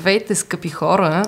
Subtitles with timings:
[0.00, 1.22] Здравейте, скъпи хора!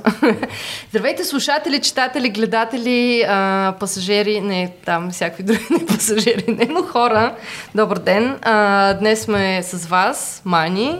[0.91, 7.36] Здравейте, слушатели, читатели, гледатели, а, пасажери, не там всякакви други не пасажери, не, но хора.
[7.74, 8.38] Добър ден!
[8.43, 10.98] А, днес сме с вас, Мани.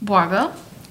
[0.00, 0.48] Блага.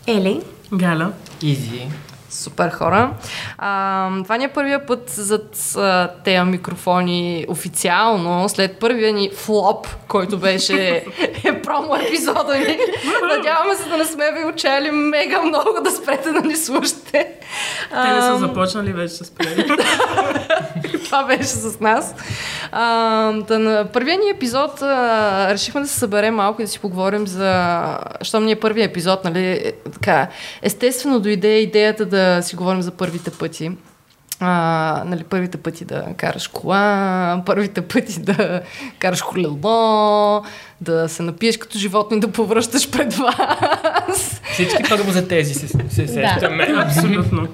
[0.07, 0.41] Ели.
[0.73, 1.11] Галя.
[1.41, 1.87] Изи.
[2.29, 3.13] Супер хора.
[3.57, 5.75] А, това ни е първия път зад
[6.23, 11.03] тези микрофони официално, след първия ни флоп, който беше
[11.43, 12.77] е промо епизода ни.
[13.37, 17.27] Надяваме се да не сме ви учали мега много да спрете да ни слушате.
[17.91, 19.65] Те не са започнали вече с спрели.
[21.05, 22.15] това беше с нас.
[22.71, 26.79] А, да, на първия ни епизод а, решихме да се съберем малко и да си
[26.79, 27.75] поговорим за...
[28.21, 29.45] Щом ни е първия епизод, нали?
[29.45, 30.27] е, Така,
[30.61, 33.71] естествено дойде идеята да си говорим за първите пъти.
[34.39, 38.61] А, нали, първите пъти да караш кола, първите пъти да
[38.99, 40.43] караш колело,
[40.81, 44.41] да се напиеш като животно и да повръщаш пред вас.
[44.53, 46.73] Всички първо за тези се, се сещаме.
[46.77, 47.47] Абсолютно.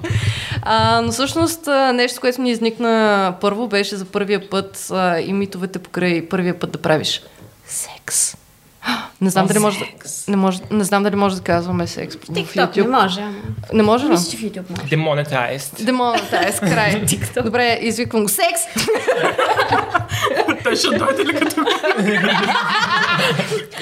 [0.61, 5.79] А, но всъщност нещо, което ни изникна първо, беше за първия път а, и митовете
[5.79, 7.21] покрай първия път да правиш
[7.67, 8.40] секс.
[9.21, 10.27] Не знам, дали може, да, секс.
[10.27, 13.01] не, може, не знам дали може да казваме секс в TikTok не YouTube.
[13.01, 13.21] може.
[13.21, 13.33] ама.
[13.73, 14.09] Не може ли?
[14.09, 14.81] Мисля, че в YouTube може.
[14.95, 15.83] Demonetized.
[15.83, 17.01] Демонетайз, край.
[17.43, 18.29] Добре, извиквам го.
[18.29, 18.61] Секс!
[20.63, 21.55] Те ще дойде ли като...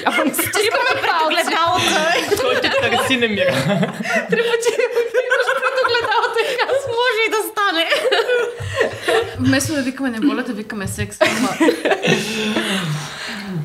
[0.04, 1.50] Ама не се чуваме пауза.
[2.40, 3.52] Той те търси намира.
[4.30, 4.70] Три пъти
[5.26, 6.90] имаш пред огледалото и казвам.
[7.00, 7.86] Може и да стане.
[9.38, 11.18] Вместо да викаме неволя, да викаме секс.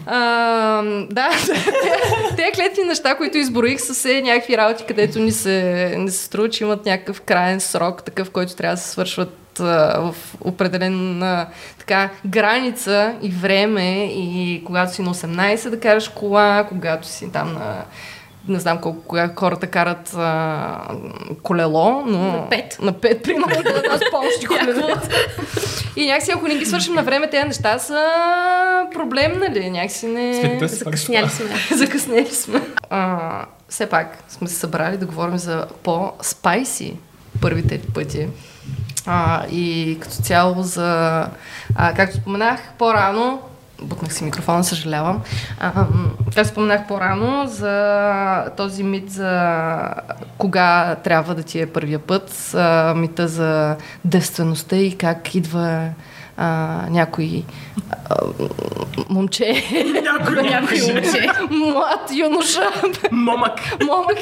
[0.05, 1.29] А, да,
[2.35, 6.49] те клетни неща, които изброих, са се някакви работи, където ни се, ни се струва,
[6.49, 11.47] че имат някакъв крайен срок, такъв, който трябва да се свършват а, в определена
[11.79, 14.05] така, граница и време.
[14.05, 17.85] И когато си на 18 да караш кола, когато си там на
[18.47, 20.81] не знам колко кога хората карат а,
[21.43, 22.31] колело, но...
[22.31, 22.77] На пет.
[22.81, 24.89] На пет, примерно, да помощи колело.
[25.95, 28.05] И някакси, ако не ги свършим на време, тези неща са
[28.93, 29.69] проблем, нали?
[29.69, 30.59] Някакси не...
[30.67, 31.49] Закъсняли сме.
[31.77, 32.61] Закъснели сме.
[32.89, 36.97] А, все пак сме се събрали да говорим за по-спайси
[37.41, 38.27] първите пъти.
[39.05, 41.27] А, и като цяло за...
[41.75, 43.41] А, както споменах по-рано,
[43.81, 45.21] бутнах си микрофона, съжалявам.
[45.59, 45.87] А, м,
[46.35, 49.93] както споменах по-рано за този мит за
[50.37, 53.75] кога трябва да ти е първия път, а, мита за
[54.05, 55.89] девствеността и как идва
[56.37, 56.45] а,
[56.89, 57.43] някой
[58.09, 58.15] а,
[59.09, 59.63] момче,
[60.03, 61.27] Някой Някой момче.
[61.49, 62.71] млад юноша,
[63.11, 63.51] Момък.
[63.81, 64.17] момък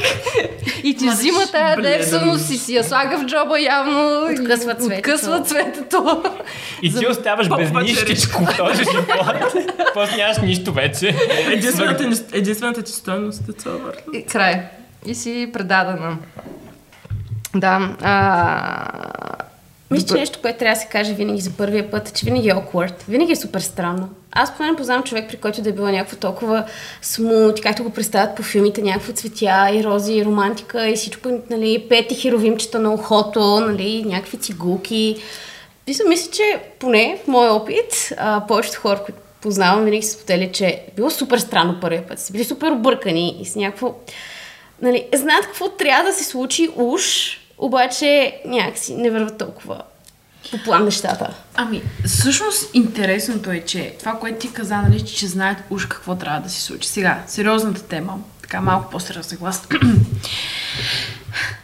[0.84, 4.28] и ти взима тая девственост и си я слага в джоба явно.
[4.32, 5.12] Откъсва цветето.
[5.12, 6.24] Откъсва цветето.
[6.82, 9.54] И ти оставаш без нищичко в този живот.
[9.94, 11.16] После нямаш нищо вече.
[11.52, 12.04] Единствената,
[12.34, 13.78] единствената ти стойност е това
[14.32, 14.62] край.
[15.06, 16.18] И си предадена.
[17.56, 17.96] Да.
[18.02, 18.78] А...
[19.94, 22.50] Мисля, че нещо, което трябва да се каже винаги за първия път, е, че винаги
[22.50, 22.94] е awkward.
[23.08, 24.10] Винаги е супер странно.
[24.32, 26.66] Аз поне не познавам човек, при който да е било някакво толкова
[27.02, 31.86] смут, както го представят по филмите, някакво цветя и рози, и романтика и всичко, нали,
[31.90, 35.18] пети херовимчета на ухото, нали, някакви цигулки.
[35.88, 40.54] Мисля, мисля, че поне в моя опит, а, повечето хора, които познавам, винаги се споделят,
[40.54, 42.20] че е било супер странно първия път.
[42.20, 43.94] Са били супер объркани и с някакво...
[44.82, 49.82] Нали, знаят какво трябва да се случи уж, обаче някакси не върват толкова
[50.52, 51.34] по план нещата.
[51.56, 56.16] ами, всъщност интересното е, че това, което ти каза, нали, че, че знаят уж какво
[56.16, 56.90] трябва да се случи.
[56.90, 59.62] Сега, сериозната тема, така малко по-сериозна глас.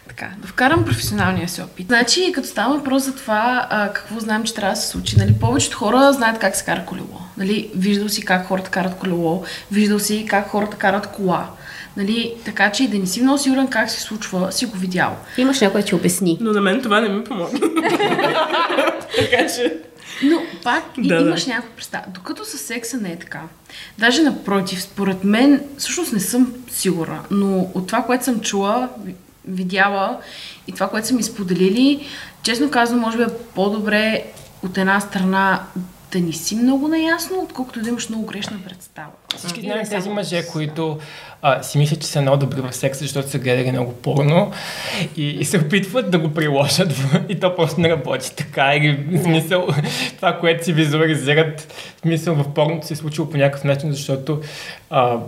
[0.08, 1.86] така, да вкарам професионалния си опит.
[1.86, 5.34] Значи, като става въпрос за това, а, какво знаем, че трябва да се случи, нали,
[5.40, 7.20] повечето хора знаят как се кара колело.
[7.36, 11.50] Нали, виждал си как хората карат колело, виждал си как хората карат кола.
[11.96, 15.16] Нали, така че и да не си много сигурен как се случва, си го видял.
[15.36, 16.38] Имаш някой да ти обясни.
[16.40, 17.60] Но на мен това не ми помогна.
[19.18, 19.76] така че...
[20.22, 21.20] Но пак и Да, да.
[21.22, 22.04] имаш някаква представа.
[22.08, 23.40] Докато със секса не е така.
[23.98, 29.14] Даже напротив, според мен, всъщност не съм сигурна, но от това, което съм чула, ви-
[29.44, 30.18] видяла
[30.66, 32.06] и това, което са ми споделили,
[32.42, 34.24] честно казвам, може би е по-добре
[34.62, 35.62] от една страна
[36.12, 39.08] да не си много наясно, отколкото да имаш много грешна представа.
[39.36, 40.98] Всички знаем тези мъже, които
[41.42, 44.52] а, си мислят, че са много добри в секса, защото са гледали много порно
[45.16, 48.74] и, и се опитват да го приложат в, и то просто не работи така.
[48.74, 49.68] Или в смисъл,
[50.16, 51.60] това, което си визуализират,
[51.96, 54.40] в смисъл в порното се е случило по някакъв начин, защото
[54.90, 55.18] а,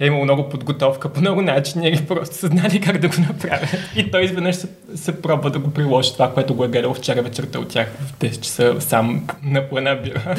[0.00, 3.68] е имало много подготовка по много начини или просто са знали как да го направят.
[3.96, 7.22] И той изведнъж се, се пробва да го приложи това, което го е гледал вчера
[7.22, 10.34] вечерта от тях в 10 часа сам на плана бира.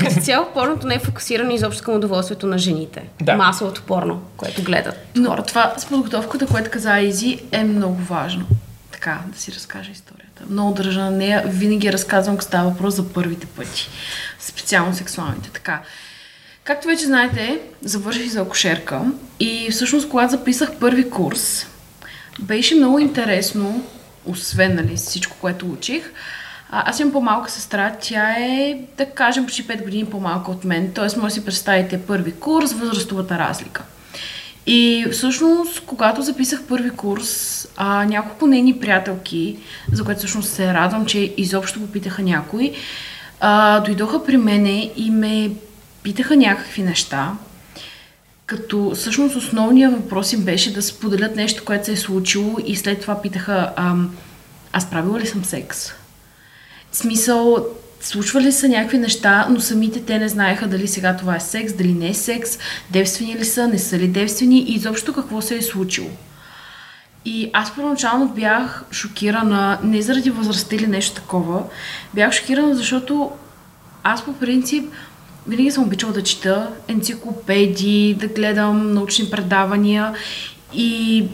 [0.00, 1.94] Като цяло порното не е фокусирано изобщо към
[2.32, 3.02] удоволствието на жените.
[3.22, 3.36] Да.
[3.36, 5.48] Масовото порно, което гледат Но хората.
[5.48, 8.46] това с подготовката, което каза Изи, е много важно.
[8.90, 10.42] Така, да си разкажа историята.
[10.50, 11.42] Много държа на нея.
[11.46, 13.88] Винаги разказвам, ако става въпрос за първите пъти.
[14.38, 15.50] Специално сексуалните.
[15.50, 15.82] Така.
[16.64, 19.00] Както вече знаете, завърших за акушерка
[19.40, 21.66] и всъщност, когато записах първи курс,
[22.40, 23.84] беше много интересно,
[24.26, 26.10] освен нали, всичко, което учих.
[26.74, 30.92] А, аз имам по-малка сестра, тя е, да кажем, почти 5 години по-малка от мен,
[30.92, 31.04] т.е.
[31.04, 33.82] може да си представите първи курс, възрастовата разлика.
[34.66, 39.56] И всъщност, когато записах първи курс, а, няколко нейни приятелки,
[39.92, 42.72] за което всъщност се радвам, че изобщо попитаха някой,
[43.40, 45.50] а, дойдоха при мене и ме
[46.02, 47.32] питаха някакви неща,
[48.46, 53.00] като всъщност основният въпрос им беше да споделят нещо, което се е случило и след
[53.00, 54.16] това питаха, ам,
[54.72, 55.92] аз правила ли съм секс?
[56.92, 57.66] Смисъл,
[58.00, 61.92] случвали са някакви неща, но самите те не знаеха дали сега това е секс, дали
[61.92, 62.58] не е секс,
[62.90, 66.08] девствени ли са, не са ли девствени и изобщо какво се е случило.
[67.24, 71.62] И аз първоначално бях шокирана, не заради възрастта или нещо такова,
[72.14, 73.30] бях шокирана, защото
[74.02, 74.92] аз по принцип
[75.46, 80.14] винаги съм обичала да чета енциклопедии, да гледам научни предавания
[80.74, 81.24] и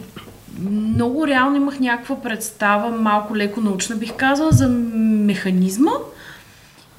[0.65, 5.91] много реално имах някаква представа, малко леко научна бих казала, за механизма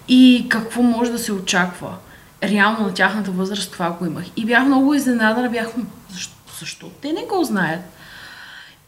[0.09, 1.95] и какво може да се очаква.
[2.43, 4.25] Реално на тяхната възраст това го имах.
[4.37, 7.81] И бях много изненадана, бях, «М, защо, защо те не го знаят?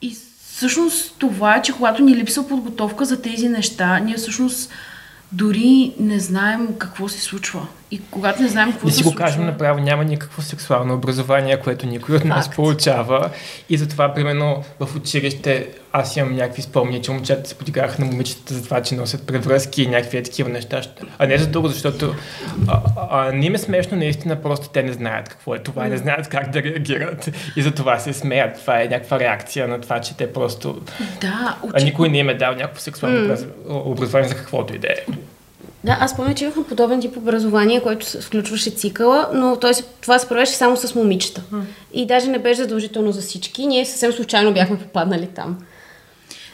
[0.03, 0.17] И
[0.47, 4.71] всъщност това е, че когато ни липсва подготовка за тези неща, ние всъщност
[5.33, 7.67] дори не знаем какво се случва.
[7.93, 11.87] И когато не знаем какво Да си го кажем направо, няма никакво сексуално образование, което
[11.87, 12.57] никой от нас Факт.
[12.57, 13.31] получава.
[13.69, 18.55] И затова, примерно, в училище аз имам някакви спомни, че момчета се подигаха на момичетата
[18.55, 20.81] за това, че носят превръзки и някакви е такива неща.
[21.19, 22.15] А не за друго, защото
[22.69, 22.81] а,
[23.11, 25.97] а, не им е смешно наистина, просто те не знаят какво е това и не
[25.97, 27.31] знаят как да реагират.
[27.57, 28.61] И за това се смеят.
[28.61, 30.81] Това е някаква реакция на това, че те просто...
[31.21, 31.85] Да, А очи...
[31.85, 34.97] никой не им е дал някакво сексуално образ- образование за каквото и да е.
[35.85, 40.19] Да, аз помня, че имахме подобен тип образование, което включваше цикъла, но той се, това
[40.19, 41.43] се правеше само с момичета.
[41.93, 43.67] И даже не беше задължително за всички.
[43.67, 45.59] Ние съвсем случайно бяхме попаднали там.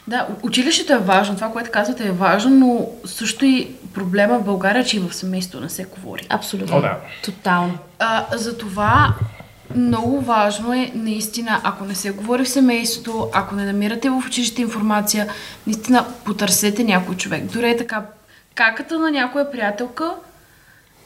[0.07, 4.85] Да, училището е важно, това, което казвате е важно, но също и проблема в България,
[4.85, 6.25] че и в семейството не се говори.
[6.29, 6.77] Абсолютно.
[6.77, 6.97] О, да.
[7.23, 7.77] Тотално.
[7.99, 9.13] А, затова
[9.75, 14.61] много важно е наистина, ако не се говори в семейството, ако не намирате в училище
[14.61, 15.27] информация,
[15.67, 17.43] наистина потърсете някой човек.
[17.43, 18.05] Дори е така,
[18.55, 20.11] каката на някоя приятелка,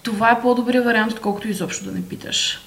[0.04, 2.62] това е по-добрият вариант, отколкото изобщо да не питаш.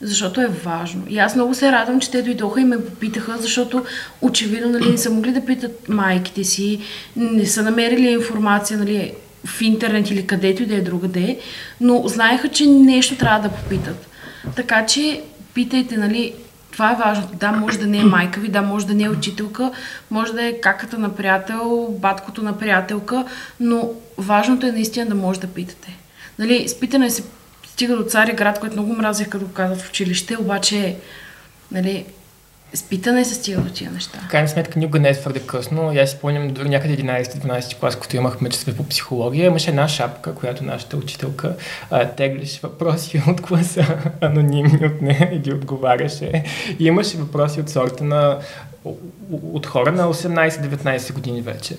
[0.00, 1.04] Защото е важно.
[1.08, 3.84] И аз много се радвам, че те дойдоха и ме попитаха, защото
[4.22, 6.80] очевидно нали, не са могли да питат майките си,
[7.16, 9.14] не са намерили информация нали,
[9.44, 11.38] в интернет или където и да е другаде,
[11.80, 14.06] но знаеха, че нещо трябва да попитат.
[14.56, 15.22] Така че
[15.54, 16.34] питайте, нали,
[16.72, 17.28] това е важно.
[17.34, 19.72] Да, може да не е майка ви, да, може да не е учителка,
[20.10, 23.24] може да е каката на приятел, баткото на приятелка,
[23.60, 25.96] но важното е наистина да може да питате.
[26.38, 27.22] Нали, с питане се
[27.66, 30.96] стига до цари град, който много мразех, като казват в училище, обаче,
[31.72, 32.04] нали,
[32.74, 34.18] с питане се стига до тия неща.
[34.26, 35.92] В крайна сметка никога не е твърде късно.
[35.96, 40.34] Аз си спомням дори някъде 11-12 клас, когато имахме часове по психология, имаше една шапка,
[40.34, 41.56] която нашата учителка
[41.90, 46.44] а, теглеше въпроси от класа, анонимни от нея и ги отговаряше.
[46.78, 48.38] И имаше въпроси от сорта на
[49.52, 51.76] от хора на 18-19 години вече.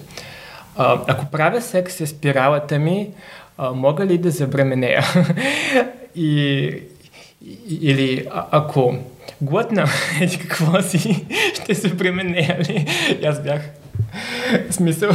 [0.75, 3.09] А, ако правя секс с спиралата ми,
[3.57, 5.05] а, мога ли да забременея?
[6.15, 6.81] и-
[7.81, 8.95] или а, ако
[9.41, 9.85] глътна
[10.21, 12.85] еди какво си, ще се пременея ли?
[13.21, 13.61] И аз бях
[14.69, 15.11] в смисъл,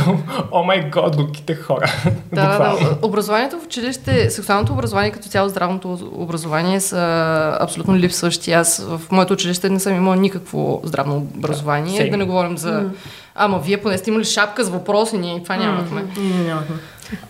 [0.53, 1.93] о май год, глупите хора.
[2.33, 2.99] Да, да, Буквално.
[3.01, 3.07] да.
[3.07, 8.53] Образованието в училище, сексуалното образование, като цяло здравното образование са абсолютно липсващи.
[8.53, 12.01] Аз в моето училище не съм имала никакво здравно образование.
[12.01, 12.11] Same.
[12.11, 12.91] Да не говорим за...
[13.35, 16.05] Ама вие поне сте имали шапка с въпроси, ние това нямахме.
[16.47, 16.77] Нямахме.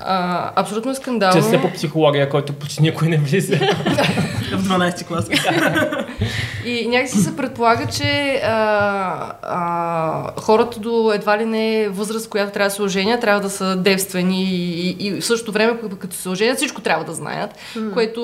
[0.00, 1.42] А, абсолютно скандално.
[1.42, 3.56] Че се по психология, който почти никой не влиза.
[4.52, 5.28] В 12 клас.
[6.66, 12.68] И някакси се предполага, че а, а, хората до едва ли не възраст, която трябва
[12.68, 16.28] да се оженят, трябва да са девствени и, и, и в същото време, като се
[16.28, 17.50] оженят, всичко трябва да знаят,
[17.95, 18.21] което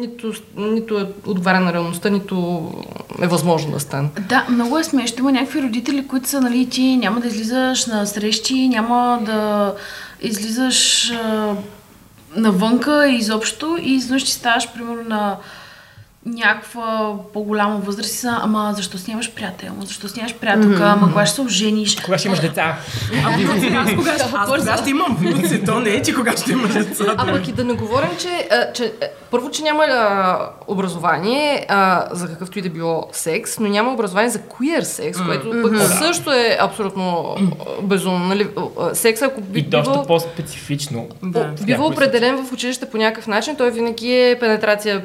[0.00, 2.70] нито, нито е отговаря на реалността, нито
[3.22, 4.08] е възможно да стане.
[4.28, 5.18] Да, много е смешно.
[5.18, 9.72] Има някакви родители, които са, нали, ти няма да излизаш на срещи, няма да
[10.24, 11.54] излизаш а,
[12.36, 15.36] навънка изобщо и изведнъж ти ставаш, примерно, на
[16.26, 21.08] някаква по-голяма възраст и са, ама защо си нямаш приятел, защо си нямаш приятелка, ама
[21.08, 22.00] кога ще се ожениш.
[22.00, 22.76] Кога ще имаш деца?
[23.24, 23.34] Аз
[23.94, 27.04] кога, ще- аз кога ще имам внуци, то не е, че кога ще имаш деца.
[27.16, 31.66] А пък и да не говорим, че, а, че а, първо, че няма а, образование
[31.68, 35.78] а, за какъвто и да било секс, но няма образование за queer секс, което пък
[35.78, 37.36] също е абсолютно
[37.78, 38.26] а, безумно.
[38.26, 38.48] Нали?
[38.80, 41.08] А, Секс, ако би И доста по-специфично.
[41.22, 41.44] Да.
[41.62, 45.02] бива определен в училище по някакъв начин, той винаги е пенетрация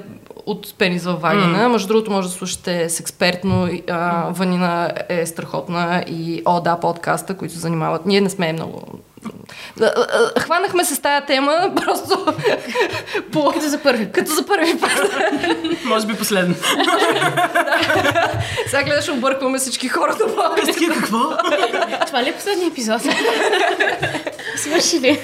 [0.52, 1.70] от пенис във вагина.
[1.70, 3.70] Между другото, може да слушате с експертно.
[3.90, 8.06] А, Ванина е страхотна и О, да, подкаста, които се занимават.
[8.06, 8.82] Ние не сме много...
[10.40, 12.34] Хванахме се с тая тема, просто
[13.32, 13.52] по...
[13.52, 14.12] Като за първи.
[14.12, 14.92] Като за първи път.
[15.86, 16.56] Може би последно.
[18.68, 20.16] Сега гледаш, объркваме всички хора.
[20.56, 21.20] Пестки, какво?
[22.08, 23.02] Това ли е последния епизод?
[24.56, 25.22] Свърши ли?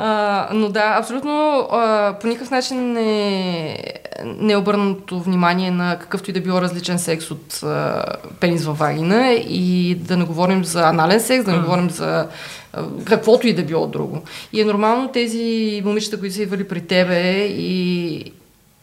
[0.00, 3.78] А, но да, абсолютно а, по никакъв начин не,
[4.24, 8.04] не е обърнато внимание на какъвто и да било различен секс от а,
[8.40, 12.28] пенис във вагина и да не говорим за анален секс, да не говорим за
[12.72, 14.22] а, каквото и да било друго.
[14.52, 18.16] И е нормално тези момичета, които са идвали при тебе и,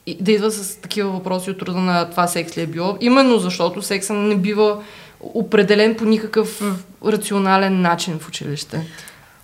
[0.05, 3.37] и да идват с такива въпроси от рода на това секс ли е било, именно
[3.37, 4.77] защото секса не бива
[5.21, 6.61] определен по никакъв
[7.05, 8.81] рационален начин в училище.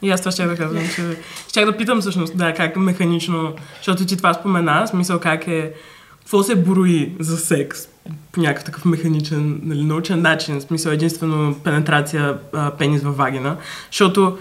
[0.01, 1.17] И аз това ще да казвам, че
[1.49, 5.73] щях да питам всъщност, да, как механично, защото ти това спомена, смисъл как е,
[6.19, 7.87] какво се брои за секс
[8.31, 13.57] по някакъв такъв механичен, нали, научен начин, смисъл единствено пенетрация а, пенис във вагина,
[13.91, 14.37] защото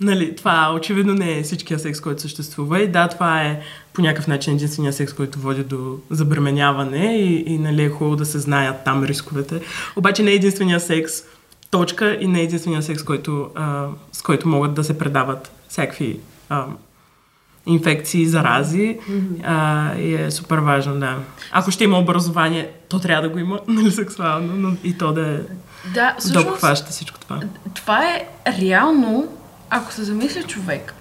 [0.00, 3.60] Нали, това очевидно не е всичкия секс, който съществува и да, това е
[3.92, 8.26] по някакъв начин единствения секс, който води до забременяване и, и нали, е хубаво да
[8.26, 9.60] се знаят там рисковете.
[9.96, 11.12] Обаче не е единствения секс,
[11.70, 16.20] точка и не е единствения секс, който, а, с който могат да се предават всякакви
[16.48, 16.66] а,
[17.66, 18.98] инфекции, зарази
[19.44, 21.18] а, и е супер важно, да.
[21.52, 25.28] Ако ще има образование, то трябва да го има, нали, сексуално, но и то да
[25.30, 25.38] е
[25.94, 27.40] Да, всъщност, всичко това.
[27.74, 28.26] това е
[28.60, 29.28] реално,
[29.70, 30.94] ако се замисли човек,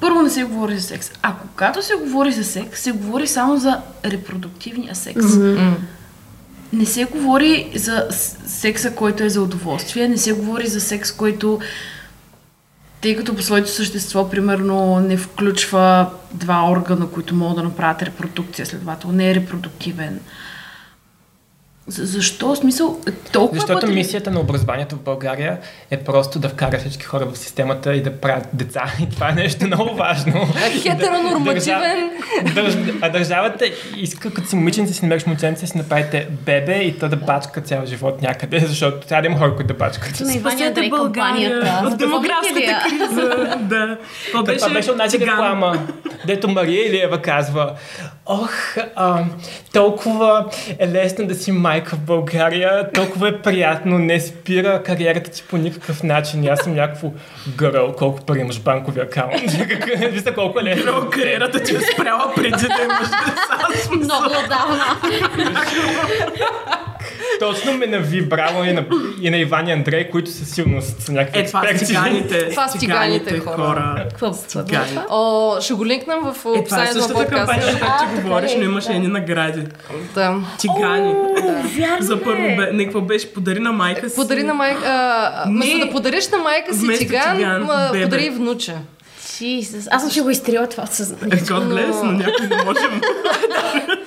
[0.00, 1.10] първо не се говори за секс.
[1.22, 5.24] А когато се говори за секс, се говори само за репродуктивния секс.
[6.72, 8.08] Не се говори за
[8.46, 11.60] секса, който е за удоволствие, не се говори за секс, който
[13.00, 18.66] тъй като по своето същество, примерно, не включва два органа, които могат да направят репродукция,
[18.66, 20.14] следователно не е репродуктивен.
[20.14, 20.20] За-
[21.90, 22.48] Защо?
[22.48, 22.98] В смисъл,
[23.32, 25.58] толкова Защото пъти- мисията на образованието в България
[25.90, 28.82] е просто да вкара всички хора в системата и да правят деца.
[29.02, 30.46] И това е нещо много важно.
[30.72, 32.10] Хетеронормативен.
[32.44, 33.64] Държ- А държавата
[33.96, 37.86] иска, като си момиченце си намериш момченце, си направите бебе и то да бачка цял
[37.86, 40.16] живот някъде, защото трябва да има хора, които да бачкат.
[40.16, 43.56] Спасете България от демографската криза.
[43.60, 43.98] да.
[44.26, 45.86] Това Беше, това беше онази реклама,
[46.26, 47.72] дето Мария Илиева казва
[48.32, 49.24] Ох, а,
[49.72, 50.46] толкова
[50.78, 55.56] е лесно да си майка в България, толкова е приятно, не спира кариерата ти по
[55.56, 56.48] никакъв начин.
[56.48, 57.12] Аз съм някакво
[57.56, 59.50] гъръл, колко пари имаш в банковия акаунт.
[60.10, 60.92] Вижте колко е лесно.
[60.92, 63.90] Бро, кариерата ти е спряла преди да имаш деца.
[63.90, 64.84] Много отдавна.
[67.40, 68.84] Точно ме нави, браво и на,
[69.20, 71.86] и на Иван и Андрей, които със сигурност са някакви Е, това с експерти.
[71.86, 72.48] циганите.
[72.50, 74.06] Това с циганите хора.
[74.10, 74.30] Какво?
[74.32, 74.98] Цигани.
[75.10, 77.72] О, ще го линкнем в Е, това е описанието на същата кампания, подкаста.
[77.72, 79.62] за която ти говориш, но имаше едни награди.
[80.14, 80.34] Да.
[80.58, 81.14] Цигани.
[82.00, 82.42] За първо
[82.78, 83.34] какво беше?
[83.34, 84.16] Подари на майка си.
[84.16, 85.44] Подари на майка...
[85.46, 88.74] Вместо да подариш на майка си циган, подари внуче.
[89.32, 89.88] Jesus.
[89.90, 91.44] Аз съм ще го изтрила това от Е, съзнанието.
[91.44, 93.00] God bless, но някой не можем.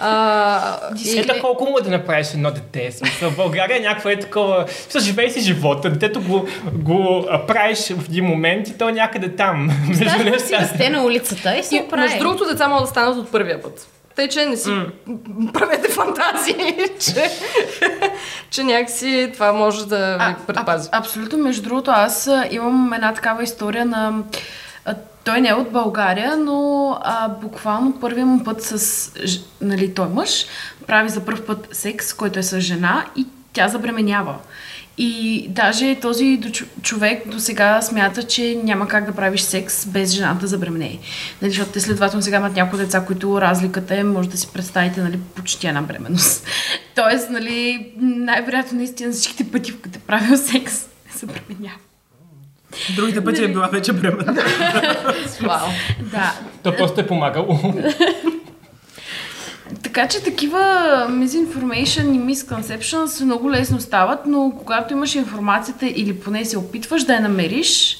[0.00, 2.90] А, и, Ето колко му е да направиш едно дете.
[2.90, 4.64] В Смисъл, в България е някакво е такова...
[4.68, 5.90] Смисъл, живей си живота.
[5.90, 9.70] Детето го, го а, правиш в един момент и то е някъде там.
[9.88, 10.56] Между Даже си нещата.
[10.62, 12.02] расте на улицата и се и, оправи.
[12.02, 13.86] между другото, деца могат да станат от първия път.
[14.16, 14.70] Тъй, че не си
[15.52, 17.30] правете фантазии, че,
[18.50, 20.88] че някакси това може да А, ви предпази.
[20.88, 24.12] аб- абсолютно, между другото, аз а, имам една такава история на...
[25.24, 29.12] Той не е от България, но а, буквално първия му път с...
[29.60, 30.46] Нали, той мъж
[30.86, 34.34] прави за първ път секс, който е с жена и тя забременява.
[34.98, 36.40] И даже този
[36.82, 40.98] човек до сега смята, че няма как да правиш секс без жената да забременее.
[41.42, 45.00] Нали, защото те следователно сега имат някои деца, които разликата е, може да си представите,
[45.00, 46.46] нали, почти една бременност.
[46.94, 50.86] Тоест, нали, най-вероятно наистина всичките пъти, които е правил секс, се
[51.18, 51.78] забременява.
[52.96, 54.42] Другите пъти е била вече бременна.
[55.42, 55.68] Вау.
[56.00, 57.74] Да, То просто е помагало.
[59.82, 60.58] Така че такива
[61.10, 67.14] misinformation и misconceptions много лесно стават, но когато имаш информацията или поне се опитваш да
[67.14, 67.98] я намериш,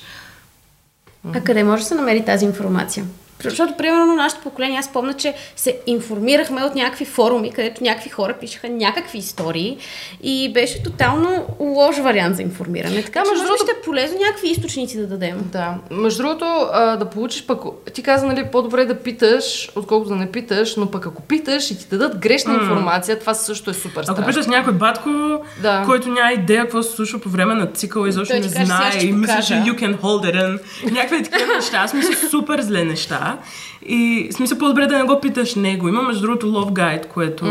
[1.34, 3.04] А къде може да се намери тази информация?
[3.44, 8.34] Защото, примерно, нашето поколение, аз помня, че се информирахме от някакви форуми, където някакви хора
[8.40, 9.76] пишеха някакви истории
[10.22, 13.02] и беше тотално лош вариант за информиране.
[13.02, 15.38] Така, че между другото- ще е полезно някакви източници да дадем.
[15.42, 15.74] Да.
[15.90, 17.60] Между другото, а, да получиш пък...
[17.94, 21.78] Ти каза, нали, по-добре да питаш, отколкото да не питаш, но пък ако питаш и
[21.78, 24.26] ти дадат грешна информация, това също е супер Ако страшно.
[24.26, 25.08] питаш някой батко,
[25.62, 25.82] Да.
[25.86, 29.42] който няма идея какво се случва по време на цикъла, изобщо не знае и мисля,
[29.42, 30.58] че you can hold it in.
[30.84, 31.76] Някакви такива неща.
[31.76, 33.27] Аз мисля супер зле неща.
[33.86, 35.88] И в смисъл по-добре да не го питаш него.
[35.88, 37.44] Има между другото Love Guide, което,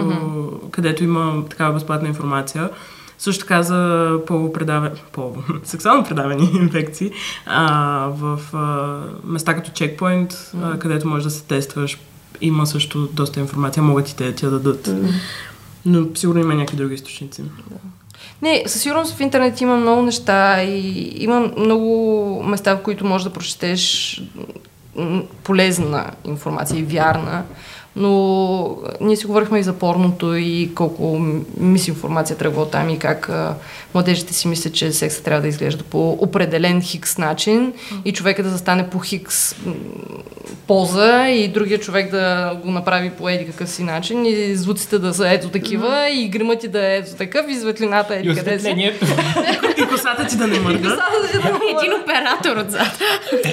[0.72, 2.70] където има такава безплатна информация.
[3.18, 4.12] Също така за
[5.64, 7.12] сексуално предавани инфекции
[7.46, 11.98] а, в а, места като чекпоинт, а, където можеш да се тестваш.
[12.42, 14.90] Има също доста информация, могат и те да ти я дадат.
[15.86, 17.44] Но сигурно има някакви други източници.
[18.42, 23.24] Не, със сигурност в интернет има много неща и има много места, в които можеш
[23.24, 24.22] да прочетеш
[25.44, 27.46] полезна информация и вярна.
[27.98, 31.22] Но ние си говорихме и за порното и колко
[31.58, 33.56] мисинформация тръгва там и как а,
[33.94, 37.74] младежите си мислят, че секса трябва да изглежда по определен хикс начин
[38.06, 39.56] и човека да застане по хикс
[40.68, 45.14] поза и другия човек да го направи по еди какъв си начин и звуците да
[45.14, 48.94] са ето такива и гримът ти да е ето такъв и светлината е къде си.
[49.78, 50.98] И косата ти да не мърда.
[51.80, 53.04] Един оператор отзад.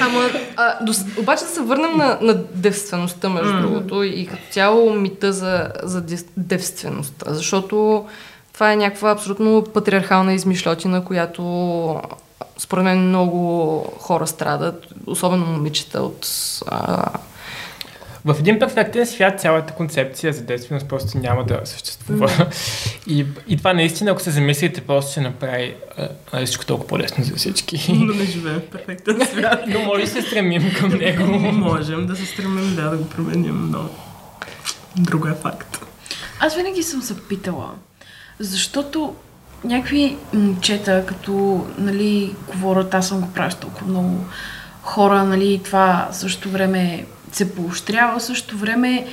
[0.00, 4.94] Ама, а, дос, обаче да се върнем на, на девствеността, между другото, и като цяло
[4.94, 6.02] мита за, за
[6.36, 8.06] девствеността, защото
[8.52, 11.42] това е някаква абсолютно патриархална измишлотина, която
[12.58, 16.28] според мен много хора страдат, особено момичета от...
[16.66, 17.10] А,
[18.24, 22.46] В един перфектен свят цялата концепция за действеност просто няма да съществува.
[23.06, 25.74] И, и това наистина, ако се замислите, просто ще направи
[26.32, 27.92] а, всичко толкова по-лесно за всички.
[27.92, 29.60] Но не живеем в перфектен свят.
[29.66, 31.24] Но може да се стремим към него.
[31.52, 33.88] Можем да се стремим, да, да го променим, но
[34.96, 35.86] друго е факт.
[36.40, 37.70] Аз винаги съм се питала,
[38.38, 39.14] защото
[39.64, 44.24] някакви момчета, като, нали, говорят, аз съм го правил толкова много
[44.82, 49.06] хора, нали, това също време се поощрява, също време,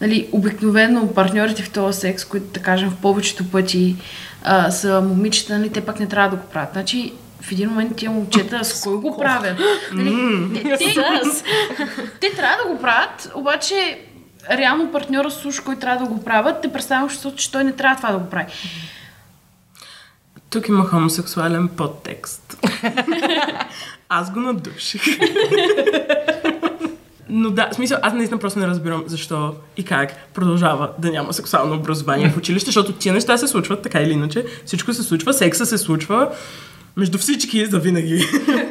[0.00, 3.96] нали, обикновено партньорите в този секс, които, да кажем, в повечето пъти
[4.42, 6.72] а, са момичета, нали, те пак не трябва да го правят.
[6.72, 9.58] Значи, в един момент тия момчета с кой го правят?
[9.92, 10.14] Нали,
[10.54, 10.94] те, те,
[12.20, 14.00] те трябва да го правят, обаче
[14.50, 18.12] реално партньора слуша, кой трябва да го правят, те представям, че той не трябва това
[18.12, 18.46] да го прави.
[20.50, 22.56] Тук има хомосексуален подтекст.
[24.08, 25.02] Аз го надуших.
[27.28, 31.32] Но да, в смисъл, аз наистина просто не разбирам защо и как продължава да няма
[31.32, 34.44] сексуално образование в училище, защото тия неща се случват така или иначе.
[34.64, 36.30] Всичко се случва, секса се случва
[36.96, 38.24] между всички за винаги.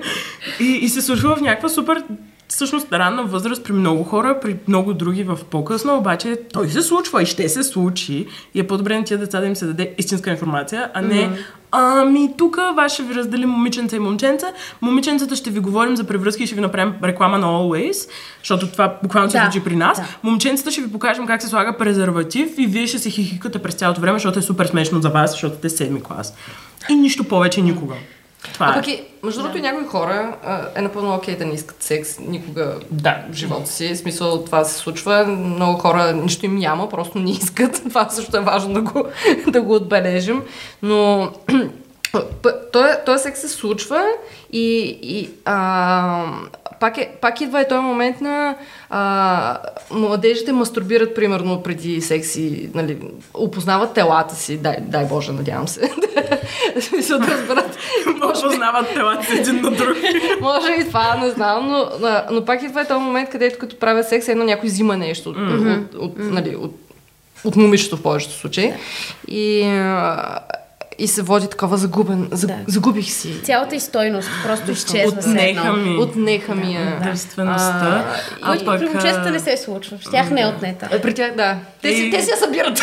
[0.60, 2.04] и, и се случва в някаква супер
[2.50, 7.24] всъщност ранна възраст при много хора, при много други в по-късно, обаче той се случва
[7.24, 10.32] и ще се случи и е по-добре на тия деца да им се даде истинска
[10.32, 11.30] информация, а не
[11.72, 14.48] ами тук ваш ще ви раздели момиченца и момченца,
[14.82, 18.10] момиченцата ще ви говорим за превръзки и ще ви направим реклама на Always,
[18.40, 19.98] защото това буквално се Да, случи при нас.
[19.98, 20.06] да.
[20.24, 24.02] Момченцата ще ви покажем как се слага презерватив и вие ще се хихикате през цялото
[24.02, 26.34] време, защото е супер смешно за вас, защото сте седми клас.
[26.90, 27.96] И нищо повече никога.
[28.54, 28.74] Това а е.
[28.74, 32.20] пък и, между другото, и някои хора а, е напълно окей да не искат секс
[32.20, 33.18] никога Да.
[33.32, 33.94] в живота си.
[33.94, 35.26] В смисъл това се случва.
[35.26, 37.84] Много хора нищо им няма, просто не искат.
[37.90, 39.06] Това също е важно да го,
[39.48, 40.44] да го отбележим.
[40.82, 41.32] Но
[42.72, 44.06] той, той секс се случва
[44.52, 46.26] и, и а,
[46.80, 48.56] пак, е, пак идва и този момент на
[48.90, 49.58] а,
[49.92, 52.98] младежите мастурбират примерно преди секси, нали,
[53.34, 55.92] опознават телата си, дай, дай Боже, надявам се.
[56.82, 57.78] Смисъл да разберат.
[58.42, 59.98] Познават телата си един на друг.
[60.42, 63.80] Може и това, не знам, но, но, но пак идва и този момент, където като
[63.80, 65.96] правя секс, едно някой взима нещо от, mm-hmm.
[65.96, 66.76] от, от, нали, от,
[67.44, 68.74] от момичето в повечето случаи.
[69.28, 70.40] И, а,
[71.00, 72.28] и се води такова загубен.
[72.32, 72.56] За, Да.
[72.68, 73.42] Загубих си.
[73.44, 77.00] Цялата и стойност просто изчезва Отнеха ми Отнеха ми я.
[77.04, 78.06] девствеността.
[78.42, 78.94] А, Който при пък...
[78.94, 79.98] момчетата а, не се случва.
[79.98, 80.90] В тях не е отнета.
[80.94, 81.56] А, При тях, да.
[81.82, 82.80] Те, си, И- те си я събират.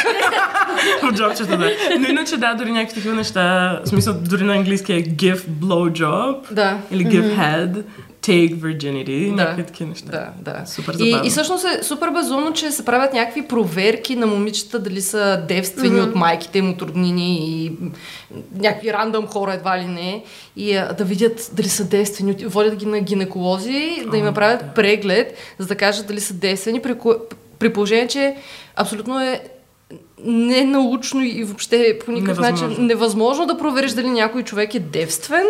[1.03, 1.71] От джобчета, да.
[2.01, 3.43] Но иначе да, дори някакви такива неща,
[3.85, 6.79] в смисъл дори на английски е give blowjob да.
[6.91, 7.83] или give head,
[8.27, 9.35] take virginity, Да.
[9.35, 10.11] някакви такива неща.
[10.11, 10.67] Да, да.
[10.67, 11.27] Супер и, забавно.
[11.27, 16.01] и всъщност е супер безумно, че се правят някакви проверки на момичета, дали са девствени
[16.01, 16.09] mm-hmm.
[16.09, 17.73] от майките им, от роднини и
[18.55, 20.25] някакви рандъм хора едва ли не.
[20.57, 22.33] И а, да видят дали са девствени.
[22.47, 26.99] Водят ги на гинеколози, да им направят преглед, за да кажат дали са девствени, при,
[26.99, 27.15] ко...
[27.59, 28.37] при положение, че
[28.77, 29.41] абсолютно е
[30.25, 32.69] ненаучно и въобще по никакъв Невъзможно.
[32.69, 35.47] начин невъзможно да провериш дали някой човек е девствен.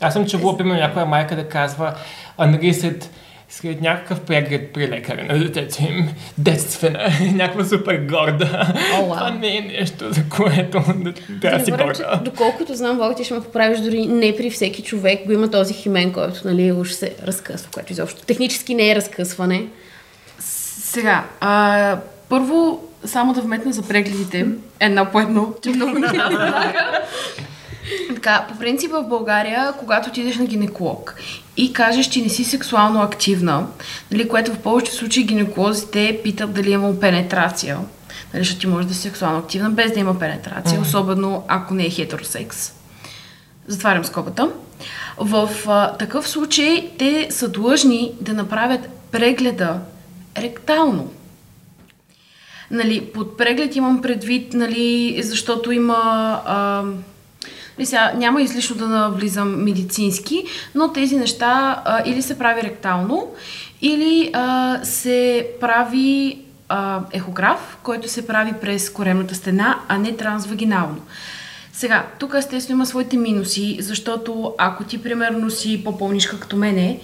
[0.00, 1.94] Аз съм чувал, примерно, някоя майка да казва,
[2.38, 3.10] а нали след
[3.50, 6.08] след някакъв преглед при лекаря на детето им,
[6.38, 8.74] детствена, някаква супер горда.
[8.94, 9.14] О, вау.
[9.14, 12.20] Това не е нещо, за което да, трябва да си говоря, че, горда.
[12.24, 15.74] доколкото знам, Бог ти ще ме поправиш, дори не при всеки човек го има този
[15.74, 19.66] химен, който нали, уж се разкъсва, което изобщо технически не е разкъсване.
[20.38, 21.96] Сега, а,
[22.28, 24.46] първо, само да вметна за прегледите,
[24.80, 27.00] едно по едно, че много знаха.
[28.14, 31.14] Така, по принцип в България, когато отидеш на гинеколог
[31.56, 33.66] и кажеш, че не си сексуално активна,
[34.10, 37.78] нали, което в повечето случаи гинеколозите питат дали има пенетрация,
[38.34, 41.86] нали, защото ти можеш да си сексуално активна без да има пенетрация, особено ако не
[41.86, 42.72] е хетеросекс.
[43.66, 44.50] Затварям скобата.
[45.18, 49.78] В а, такъв случай те са длъжни да направят прегледа
[50.36, 51.12] ректално.
[52.70, 56.40] Нали, под преглед имам предвид, нали, защото има...
[56.46, 56.82] А,
[57.80, 63.28] нали сега, няма излишно да навлизам медицински, но тези неща а, или се прави ректално,
[63.82, 66.38] или а, се прави
[66.68, 70.96] а, ехограф, който се прави през коремната стена, а не трансвагинално.
[71.72, 77.00] Сега, тук естествено има своите минуси, защото ако ти примерно си по-пълнишка като мене,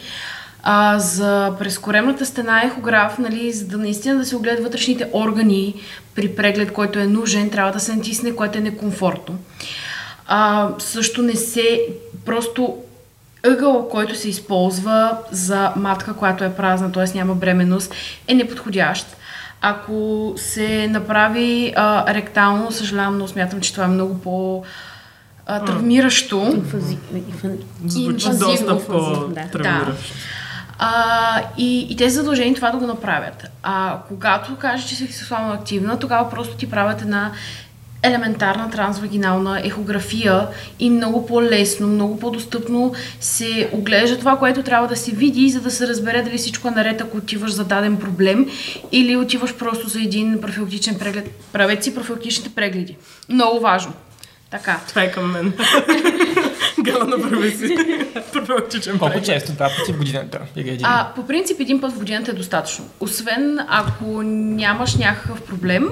[0.63, 5.75] а, за през коремната стена ехограф, нали, за да наистина да се огледат вътрешните органи
[6.15, 9.39] при преглед, който е нужен, трябва да се натисне, което е некомфортно.
[10.29, 11.81] А, също не се,
[12.25, 12.77] просто
[13.43, 17.19] ъгъл, който се използва за матка, която е празна, т.е.
[17.19, 17.95] няма бременност,
[18.29, 19.17] е неподходящ.
[19.61, 24.63] Ако се направи а, ректално, съжалявам, но смятам, че това е много по
[25.47, 26.53] а, травмиращо.
[26.55, 26.99] Инфази...
[27.87, 29.95] Звучи доста инвазивно, да.
[30.79, 33.47] А, и, и те са задължени това да го направят.
[33.63, 37.33] А когато кажеш, че си сексуално активна, тогава просто ти правят една
[38.03, 45.11] елементарна трансвагинална ехография и много по-лесно, много по-достъпно се оглежда това, което трябва да се
[45.11, 48.47] види, за да се разбере дали всичко е наред, ако отиваш за даден проблем
[48.93, 51.31] или отиваш просто за един профилактичен преглед.
[51.53, 52.97] Правете си профилактичните прегледи.
[53.29, 53.93] Много важно.
[54.51, 54.81] Така.
[54.89, 55.53] Това е към мен.
[56.79, 57.77] Гала направи си.
[58.33, 59.53] Профилактичен Колко често?
[59.53, 60.41] Два пъти в годината?
[60.57, 60.87] Или един?
[60.87, 62.85] А, по принцип един път в годината е достатъчно.
[63.01, 65.89] Освен ако нямаш някакъв проблем,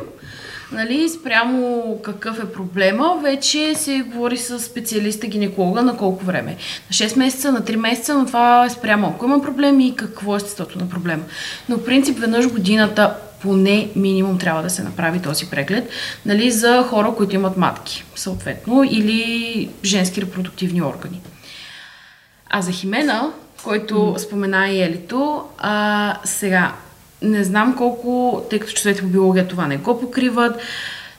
[0.73, 6.57] нали, спрямо какъв е проблема, вече се говори с специалиста гинеколога на колко време.
[6.91, 10.35] На 6 месеца, на 3 месеца, но това е спрямо ако има проблеми и какво
[10.35, 11.23] е естеството на проблема.
[11.69, 15.91] Но в принцип веднъж годината поне минимум трябва да се направи този преглед,
[16.27, 21.21] нали, за хора, които имат матки, съответно, или женски репродуктивни органи.
[22.51, 23.33] А за Химена,
[23.65, 26.73] който спомена и Елито, а, сега,
[27.23, 30.61] не знам колко, тъй като часовете по биология това не го покриват,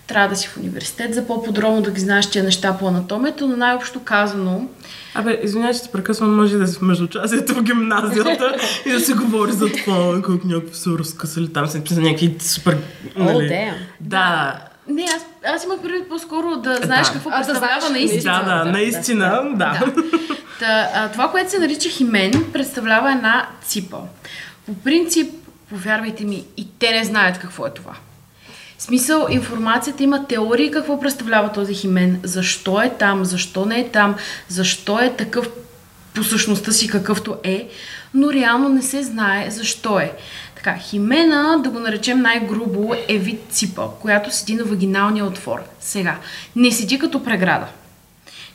[0.08, 3.58] трябва да си в университет за по-подробно да ги знаеш тия неща по анатомията, но
[3.58, 4.67] най-общо казано,
[5.13, 8.55] Абе, извинявай, че те прекъсвам, може да си в междучасието в гимназията
[8.86, 12.77] и да се говори за това, как някакви са разкъсали там, се за някакви супер...
[13.19, 13.73] О, damn.
[13.99, 14.55] Да,
[14.88, 17.13] не, аз, аз имах предвид по-скоро да знаеш Да.
[17.13, 18.43] какво А, да представлява знаеш наистина.
[18.45, 19.79] да, да, наистина, да.
[20.60, 23.97] Та, а, това, което се нарича химен, представлява една ципа.
[24.65, 25.34] По принцип,
[25.69, 27.95] повярвайте ми, и те не знаят какво е това.
[28.78, 33.89] В смисъл, информацията има теории какво представлява този химен, защо е там, защо не е
[33.89, 34.15] там,
[34.47, 35.49] защо е такъв
[36.13, 37.67] по същността си какъвто е,
[38.13, 40.12] но реално не се знае защо е.
[40.56, 45.63] Така, химена, да го наречем най-грубо, е вид ципа, която седи на вагиналния отвор.
[45.80, 46.17] Сега,
[46.56, 47.65] не седи като преграда.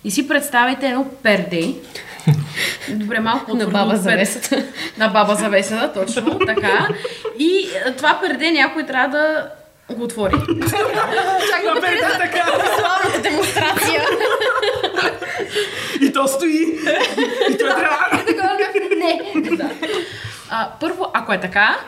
[0.05, 1.75] И си представите едно перде.
[2.89, 4.65] Добре, малко На баба завесата.
[4.99, 6.89] На баба завесата, точно, така.
[7.39, 9.51] И е, това перде някой трябва да
[9.95, 10.33] го отвори.
[11.51, 12.47] Чакай, да, така.
[12.79, 14.03] Славната демонстрация.
[16.01, 16.79] И то стои.
[17.51, 18.25] И това трябва.
[18.97, 19.21] Не.
[20.81, 21.79] Първо, ако е така,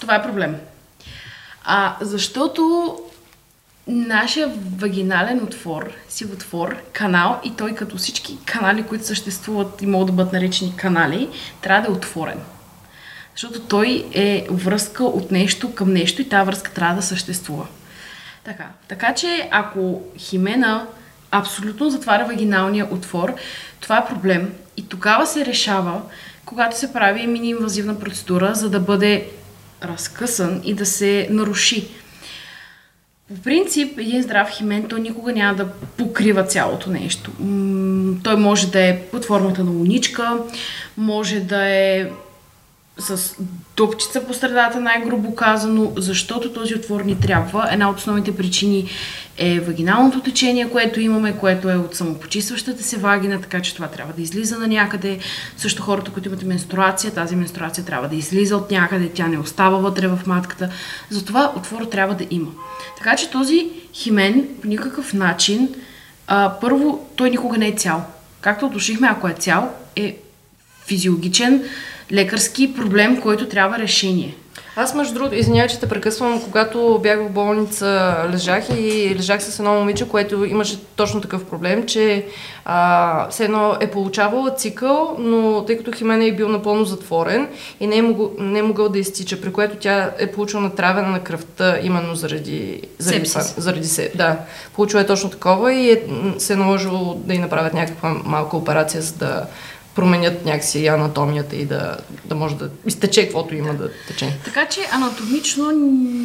[0.00, 0.56] това е проблем.
[1.64, 2.96] А, защото
[3.86, 10.06] нашия вагинален отвор, си отвор, канал и той като всички канали, които съществуват и могат
[10.06, 11.28] да бъдат наречени канали,
[11.60, 12.38] трябва да е отворен.
[13.34, 17.66] Защото той е връзка от нещо към нещо и тази връзка трябва да съществува.
[18.44, 20.86] Така, така че ако химена
[21.30, 23.34] абсолютно затваря вагиналния отвор,
[23.80, 24.52] това е проблем.
[24.76, 26.02] И тогава се решава,
[26.44, 29.28] когато се прави мини-инвазивна процедура, за да бъде
[29.82, 31.88] разкъсан и да се наруши.
[33.28, 37.30] По принцип, един здрав химен, той никога няма да покрива цялото нещо.
[37.40, 40.38] М, той може да е под формата на луничка,
[40.96, 42.06] може да е
[42.98, 43.34] с
[43.76, 47.68] дупчица по средата, най-грубо казано, защото този отвор ни трябва.
[47.72, 48.90] Една от основните причини
[49.38, 54.12] е вагиналното течение, което имаме, което е от самопочистващата се вагина, така че това трябва
[54.12, 55.18] да излиза на някъде.
[55.56, 59.78] Също хората, които имат менструация, тази менструация трябва да излиза от някъде, тя не остава
[59.78, 60.70] вътре в матката.
[61.10, 62.50] Затова отвор трябва да има.
[62.98, 65.68] Така че този химен по никакъв начин,
[66.26, 68.04] а, първо, той никога не е цял.
[68.40, 70.16] Както уточнихме, ако е цял, е
[70.86, 71.64] физиологичен,
[72.12, 74.34] лекарски проблем, който трябва решение.
[74.78, 79.58] Аз, между другото, извинявай, че те прекъсвам, когато бях в болница, лежах и лежах с
[79.58, 82.26] едно момиче, което имаше точно такъв проблем, че
[82.64, 87.48] а, все едно е получавала цикъл, но тъй като химена е бил напълно затворен
[87.80, 91.08] и не е, могъл, не е могъл да изтича, при което тя е получила натравяне
[91.08, 93.52] на кръвта именно заради, заради, Сепсис.
[93.52, 94.12] това, заради се.
[94.14, 94.38] Да,
[94.74, 96.02] получила е точно такова и е,
[96.38, 99.46] се е наложило да й направят някаква малка операция, за да
[99.96, 104.38] променят някакси анатомията и да, да може да изтече каквото има да тече.
[104.44, 105.72] Така че анатомично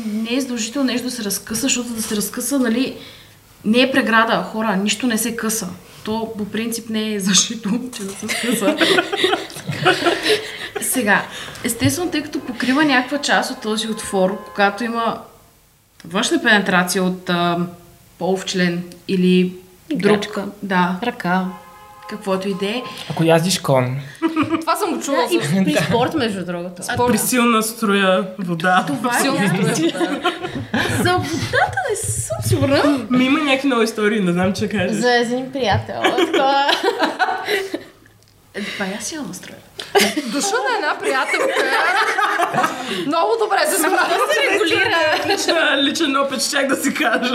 [0.05, 2.97] не е задължително нещо да се разкъса, защото да се разкъса, нали,
[3.65, 5.67] не е преграда, хора, нищо не се къса.
[6.03, 8.77] То по принцип не е защито, че да се къса.
[10.81, 11.25] Сега,
[11.63, 15.21] естествено, тъй като покрива някаква част от този отвор, когато има
[16.05, 17.57] външна пенетрация от а,
[18.19, 19.53] полов член или
[19.89, 20.45] друг, Играчка.
[20.63, 21.45] да, Ръка.
[22.11, 23.97] Каквото и да е, Ако яздиш кон,
[24.61, 25.27] Това съм го чула.
[25.31, 26.81] И при спорт, между другото.
[27.07, 28.83] При силна струя вода.
[28.87, 29.75] това е строя, да.
[31.03, 33.05] За водата не съм сигурна.
[33.09, 34.91] Ми има някакви много истории, не знам, че кажеш.
[34.91, 36.01] За един приятел.
[38.53, 39.57] Е, Това е силна строя.
[40.25, 41.63] Душа на една приятелка.
[43.07, 44.19] Много добре се справя.
[44.51, 44.97] Регулира.
[45.27, 47.33] Личен, личен опит, щях да си кажа.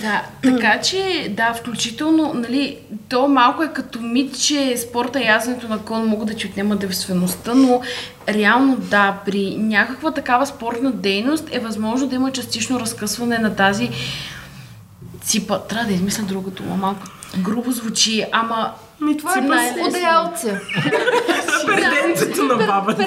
[0.00, 5.68] Да, така че, да, включително, нали, то малко е като мит, че спорта и язенето
[5.68, 7.80] на кон могат да ти отнемат девствеността, но
[8.28, 13.90] реално да, при някаква такава спортна дейност е възможно да има частично разкъсване на тази
[15.20, 15.58] ципа.
[15.58, 17.02] Трябва да измисля друго дума, малко
[17.36, 19.82] грубо звучи, ама Ми това е просто е.
[19.82, 20.60] Одеялце.
[21.66, 23.06] перденцето на бабата.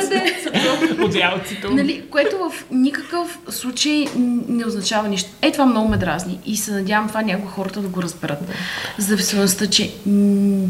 [1.01, 1.71] одеялцето.
[1.71, 4.07] Нали, което в никакъв случай
[4.47, 5.29] не означава нищо.
[5.41, 8.39] Е, това много ме дразни и се надявам това някои хората да го разберат.
[8.97, 10.67] За зависимостта, че м-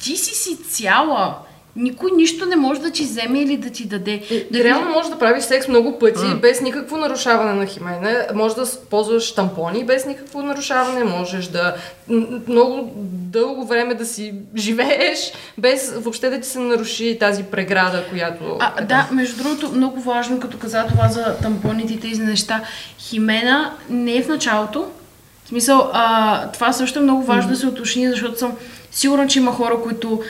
[0.00, 1.34] ти си си цяла.
[1.78, 4.46] Никой нищо не може да ти вземе или да ти даде.
[4.50, 8.26] Да, реално можеш да правиш секс много пъти, без никакво нарушаване на химена.
[8.34, 11.04] Може да ползваш тампони без никакво нарушаване.
[11.04, 11.74] Можеш да
[12.48, 18.56] много дълго време да си живееш, без въобще да ти се наруши тази преграда, която...
[18.60, 22.60] А, е да, между другото, много важно, като каза това за тампоните и тези неща.
[22.98, 24.86] Химена не е в началото.
[25.44, 28.52] В смисъл, а, това също е много важно да се уточни, защото съм
[28.90, 30.22] сигурна, че има хора, които,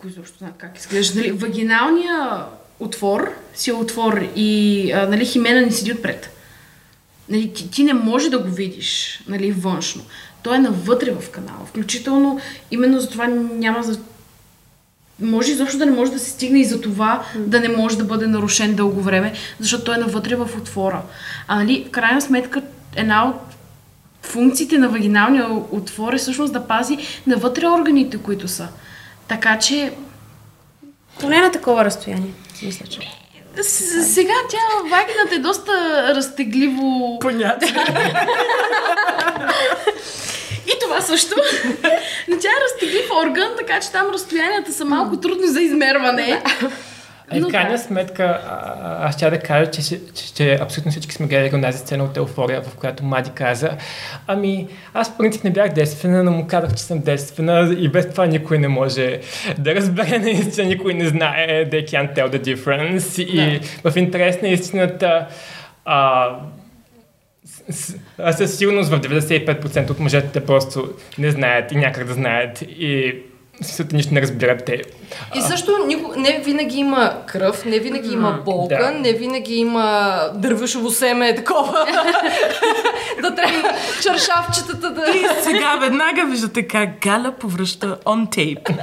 [0.00, 2.44] ако изобщо знаят как изглежда, нали, вагиналния
[2.80, 6.30] отвор си е отвор и а, нали, химена не седи отпред.
[7.28, 10.02] Нали, ти, ти не може да го видиш нали, външно.
[10.42, 11.66] Той е навътре в канала.
[11.66, 14.00] Включително, именно за това няма за
[15.20, 18.04] може изобщо да не може да се стигне и за това да не може да
[18.04, 21.02] бъде нарушен дълго време, защото той е навътре в отвора.
[21.48, 22.62] А нали, в крайна сметка,
[22.96, 23.36] една от
[24.22, 28.68] функциите на вагиналния отвор е всъщност да пази навътре органите, които са.
[29.30, 29.92] Така че
[31.20, 32.30] Поне на такова разстояние.
[32.62, 33.00] Мисля, че.
[33.62, 35.72] с- сега тя вагината е доста
[36.16, 37.74] разтегливо Понятие.
[40.66, 41.34] И това също.
[42.28, 46.42] Но тя е разтеглив орган, така че там разстоянията са малко трудни за измерване.
[47.34, 47.78] Но в крайна да.
[47.78, 52.04] сметка, а- аз ще да кажа, че, че, че, абсолютно всички сме гледали онази сцена
[52.04, 53.70] от Еуфория, в която Мади каза,
[54.26, 58.10] ами аз в принцип не бях действена, но му казах, че съм действена и без
[58.10, 59.20] това никой не може
[59.58, 63.22] да разбере наистина, никой не знае, they can't tell the difference.
[63.22, 65.26] И в интерес на истината
[65.84, 66.28] а,
[68.32, 70.88] със сигурност в 95% от мъжете те просто
[71.18, 72.62] не знаят и някак да знаят.
[72.62, 73.22] И
[73.62, 74.82] също нищо не разбират те.
[75.34, 75.72] И също
[76.16, 78.98] не винаги има кръв, не винаги има болка, да.
[79.00, 81.72] не винаги има дървишово семе такова.
[83.22, 83.62] да трябва
[84.02, 85.02] чаршавчетата да...
[85.10, 88.78] И сега веднага виждате как Галя повръща on tape.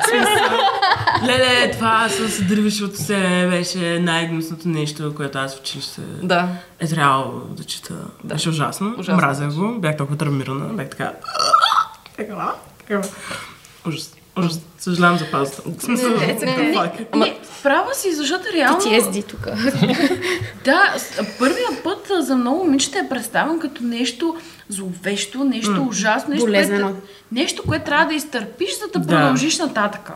[1.26, 6.48] Леле, това с дървишото се беше най-гнусното нещо, което аз в училище Да.
[6.80, 7.94] е трябвало да чета.
[8.24, 8.34] Да.
[8.34, 8.96] Беше ужасно.
[8.98, 9.80] Ужасно Мразех го.
[9.80, 10.74] Бях толкова травмирана.
[10.74, 11.12] Бях така...
[12.18, 13.00] Така, така.
[13.00, 13.16] Ужас.
[13.88, 14.17] Ужас.
[14.80, 15.62] Съжалявам за паузата.
[17.12, 18.80] Ама- Не, права си, защото реално...
[18.80, 19.48] PTSD тук.
[20.66, 20.94] Да,
[21.40, 24.36] първия път за много момичета е представен като нещо
[24.70, 26.86] зловещо, нещо ужасно, нещо, Болезнено.
[26.86, 29.08] което, нещо, което трябва да изтърпиш, за да Да.
[29.08, 30.14] продължиш нататъка.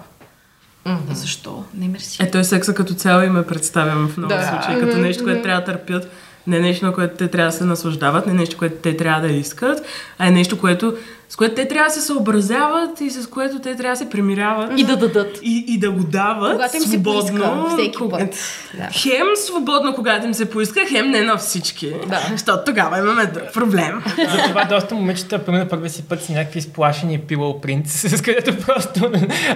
[1.11, 1.63] Защо?
[1.73, 2.23] Не мерси.
[2.23, 4.43] Е, той секса като цяло им е представен в много Да.
[4.43, 6.11] случаи, като нещо, което трябва да търпят,
[6.47, 9.27] не нещо, на което те трябва да се наслаждават, не нещо, което те трябва да
[9.27, 9.85] искат,
[10.17, 10.97] а е нещо, което,
[11.31, 14.79] с което те трябва да се съобразяват и с което те трябва да се примиряват.
[14.79, 15.39] И да дадат.
[15.43, 17.21] И, и да го дават Когато им се свободно.
[17.21, 18.35] поиска, всеки кога- път.
[18.77, 18.87] Да.
[18.93, 21.93] Хем свободно, когато им се поиска, хем не на всички.
[22.07, 22.27] Да.
[22.31, 24.03] Защото тогава имаме друг проблем.
[24.37, 29.11] Затова доста момичета, примерно първия си път са някакви изплашени пилъл принц, с където просто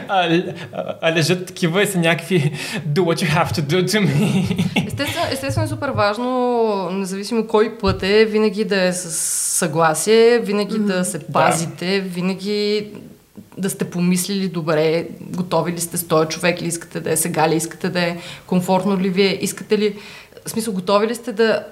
[0.07, 0.41] а, а,
[1.01, 2.51] а, лежат такива и са някакви
[2.87, 4.87] do what you have to do to me.
[4.87, 9.11] Естествено, естествено е супер важно, независимо кой път е, винаги да е с
[9.55, 11.19] съгласие, винаги да се
[11.65, 12.87] пазите, винаги
[13.57, 17.49] да сте помислили добре, готови ли сте с този човек или искате да е сега
[17.49, 19.95] ли, искате да е комфортно ли вие, искате ли,
[20.45, 21.63] в смисъл, готови ли сте да,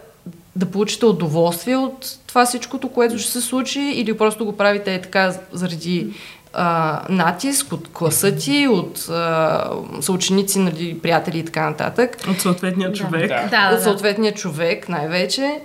[0.55, 5.01] да получите удоволствие от това всичкото, което ще се случи или просто го правите е
[5.01, 6.07] така заради
[6.53, 9.69] а, натиск от класа ти, от а,
[10.01, 13.27] съученици, нали, приятели и така нататък От съответния човек.
[13.27, 13.47] Да.
[13.49, 15.59] Да, от да, съответния човек най-вече.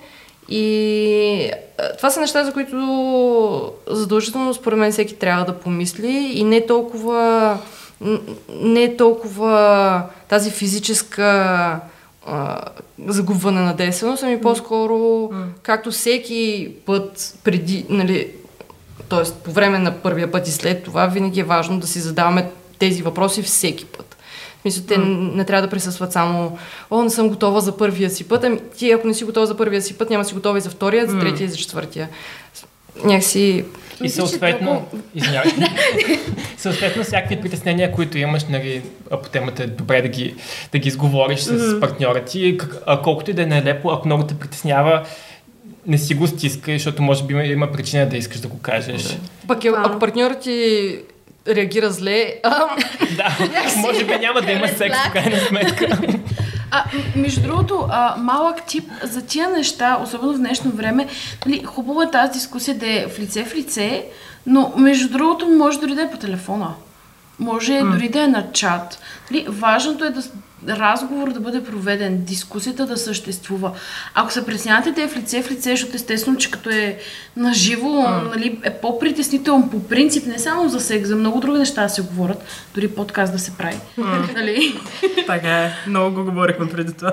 [0.48, 1.50] И
[1.96, 7.58] това са неща, за които задължително според мен всеки трябва да помисли и не толкова
[8.48, 11.80] не толкова тази физическа
[12.26, 12.60] а,
[13.06, 15.30] загубване на действеност, ами по-скоро
[15.62, 18.32] както всеки път преди, нали,
[19.08, 19.42] т.е.
[19.44, 23.02] по време на първия път и след това винаги е важно да си задаваме тези
[23.02, 24.07] въпроси всеки път.
[24.60, 26.58] Смисъл, те не трябва да присъстват само
[26.90, 28.44] О, не съм готова за първия си път.
[28.44, 30.60] Ами ти, ако не си готова за първия си път, няма да си готова и
[30.60, 32.08] за втория, за третия и за четвъртия.
[33.04, 33.64] Някакси...
[34.00, 35.50] И Мисля, съответно, извинявай,
[36.56, 40.34] съответно всякакви притеснения, които имаш нали, по темата е добре да ги,
[40.72, 44.34] да ги изговориш с партньора ти, а, колкото и да е нелепо, ако много те
[44.34, 45.06] притеснява,
[45.86, 49.18] не си го стискай, защото може би има, има причина да искаш да го кажеш.
[49.48, 50.98] Пък е, ако партньорът ти
[51.46, 52.76] реагира зле, а,
[53.16, 53.36] Да,
[53.76, 55.98] може би няма да има секс в крайна сметка.
[56.70, 56.84] А,
[57.16, 61.08] между другото, а, малък тип за тия неща, особено в днешно време,
[61.46, 64.04] нали, хубаво е тази дискусия да е в лице в лице,
[64.46, 66.74] но между другото може дори да е по телефона.
[67.38, 68.98] Може дори да е на чат.
[69.30, 70.22] Нали, важното е да
[70.68, 73.72] разговор да бъде проведен, дискусията да съществува.
[74.14, 76.98] Ако се притеснявате да е в лице в лице, защото естествено, че като е
[77.36, 81.88] наживо, нали, е по-притеснително по принцип, не само за секс, за много други неща да
[81.88, 82.44] се говорят,
[82.74, 83.78] дори подкаст да се прави.
[84.34, 84.80] Нали?
[85.26, 85.72] Така е.
[85.86, 87.12] Много го говорихме преди това.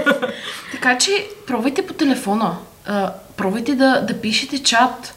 [0.72, 5.14] Така че пробвайте по телефона, а, пробвайте да, да пишете чат.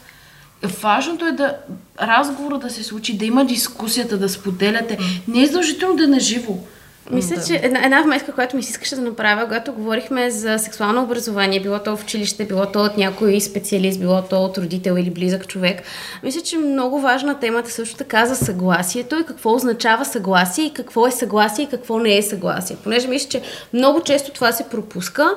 [0.82, 1.56] Важното е да
[2.02, 4.98] разговора да се случи, да има дискусията, да споделяте.
[5.28, 6.66] Не е задължително да е наживо.
[7.12, 11.02] Мисля, че една, една вметка, която ми се искаше да направя, когато говорихме за сексуално
[11.02, 15.10] образование, било то в училище, било то от някой специалист, било то от родител или
[15.10, 15.82] близък човек,
[16.22, 21.06] мисля, че много важна темата също така за съгласието и какво означава съгласие и какво
[21.06, 22.76] е съгласие и какво не е съгласие.
[22.84, 23.42] Понеже мисля, че
[23.72, 25.30] много често това се пропуска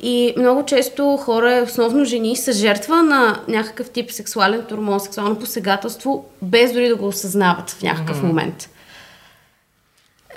[0.00, 6.24] и много често хора, основно жени, са жертва на някакъв тип сексуален тормоз, сексуално посегателство,
[6.42, 8.68] без дори да го осъзнават в някакъв момент.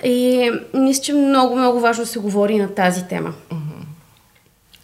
[0.03, 3.33] И мисля, че много, много важно да се говори на тази тема.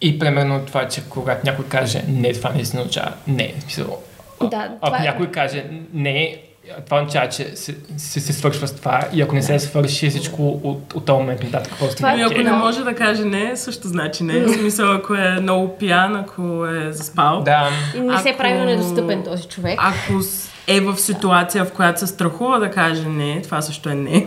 [0.00, 3.12] И примерно това, че когато някой каже не, това не се научава.
[3.26, 3.98] Не, в смисъл.
[4.40, 6.36] Да, ако това е- някой каже не,
[6.84, 10.48] това означава, че се, се, се свършва с това и ако не се свърши всичко
[10.54, 13.24] от, от този момент нататък просто Това е И не ако не може да каже
[13.24, 14.40] не, също значи не.
[14.40, 17.42] В смисъл, ако е много пиян, ако е заспал.
[17.42, 19.78] Да, И не се Ако- прави на недостъпен този човек.
[19.78, 23.94] Ако с- е в ситуация, в която се страхува да каже не, това също е
[23.94, 24.26] не.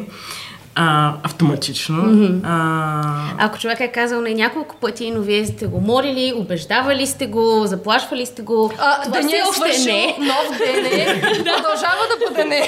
[0.75, 2.03] А, автоматично.
[2.43, 3.01] А,
[3.37, 7.63] Ако човек е казал не няколко пъти, но вие сте го молили, убеждавали сте го,
[7.65, 10.15] заплашвали сте го, а това да все е още не.
[10.19, 12.67] нов ден е, продължава да бъде не.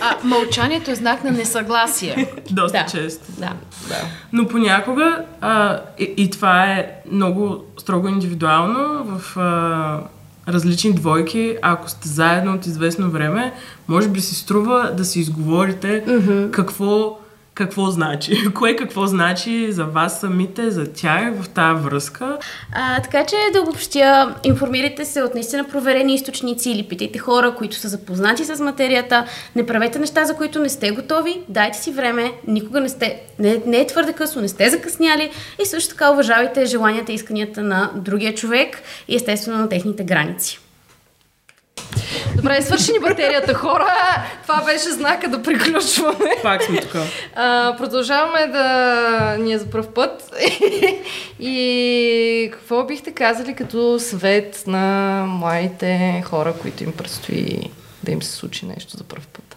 [0.00, 2.32] А, мълчанието е знак на несъгласие.
[2.50, 2.86] доста Да.
[2.86, 3.24] често.
[3.38, 3.52] Да.
[4.32, 10.00] Но понякога, а, и, и това е много строго индивидуално, в а,
[10.48, 13.52] различни двойки, ако сте заедно от известно време,
[13.88, 16.04] може би си струва да си изговорите
[16.52, 17.18] какво,
[17.54, 18.36] какво значи.
[18.54, 22.38] Кое какво значи за вас самите, за тях в тази връзка.
[22.72, 27.76] А, така че да обобщя, информирайте се от наистина проверени източници или питайте хора, които
[27.76, 29.26] са запознати с материята.
[29.56, 31.40] Не правете неща, за които не сте готови.
[31.48, 32.32] Дайте си време.
[32.46, 33.22] Никога не сте.
[33.38, 35.30] Не, не е твърде късно, не сте закъсняли.
[35.62, 40.63] И също така уважавайте желанията и исканията на другия човек и естествено на техните граници.
[42.36, 43.94] Добре, свърши ни батерията, хора.
[44.42, 46.36] Това беше знака да приключваме.
[46.42, 46.96] Пак сме тук.
[47.34, 50.34] А, продължаваме да ни е за пръв път.
[51.40, 57.70] И какво бихте казали като съвет на младите хора, които им предстои
[58.02, 59.56] да им се случи нещо за първ път?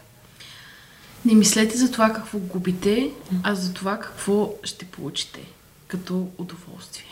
[1.26, 3.10] Не мислете за това какво губите,
[3.44, 5.40] а за това какво ще получите
[5.88, 7.07] като удоволствие.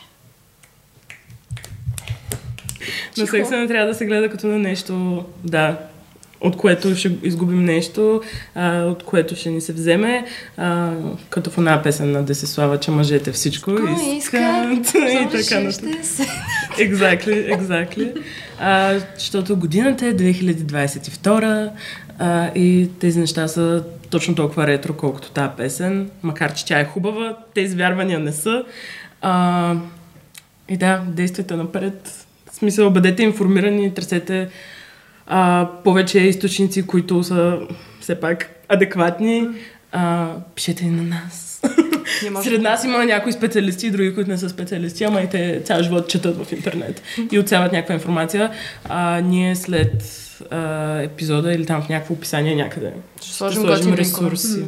[3.17, 5.78] На секса не трябва да се гледа като на нещо, да,
[6.41, 8.21] от което ще изгубим нещо,
[8.55, 10.26] а, от което ще ни се вземе,
[10.57, 10.91] а,
[11.30, 13.71] като в една песен на Десислава, че мъжете всичко
[14.17, 14.41] искат.
[14.93, 15.86] и така нататък.
[16.78, 18.21] Exactly, exactly.
[18.59, 21.69] А, защото годината е 2022
[22.19, 26.86] а, и тези неща са точно толкова ретро, колкото тази песен, макар че тя е
[26.86, 28.63] хубава, тези вярвания не са.
[29.21, 29.76] А,
[30.69, 32.24] и да, действайте напред.
[32.55, 34.47] В смисъл, бъдете информирани, търсете
[35.27, 37.59] а, повече източници, които са
[38.01, 39.47] все пак адекватни.
[39.91, 41.61] А, пишете и на нас.
[42.43, 45.83] Сред нас има някои специалисти и други, които не са специалисти, ама и те цял
[45.83, 47.01] живот четат в интернет
[47.31, 48.51] и оценяват някаква информация.
[48.83, 50.03] А, ние след
[50.51, 54.65] а, епизода или там в някакво описание някъде Ще ще сложим, ресурси.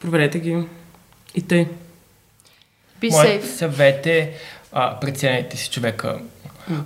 [0.00, 0.56] Проверете ги.
[1.34, 1.68] И те.
[3.10, 4.32] Моят съвет е
[4.72, 6.18] а, преценяйте си човека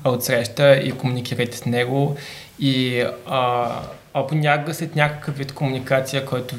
[0.05, 2.17] от среща и комуникирайте с него
[2.59, 3.71] и а,
[4.15, 6.57] а понякога след някакъв вид комуникация, който,